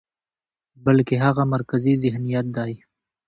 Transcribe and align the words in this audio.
بلکې 0.85 1.15
هغه 1.25 1.43
مرکزي 1.53 1.93
ذهنيت 2.03 2.45
دى، 2.55 2.73